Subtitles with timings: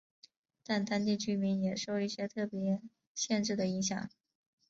[0.65, 2.81] 但当地居民也受一些特别
[3.13, 4.09] 限制的影响。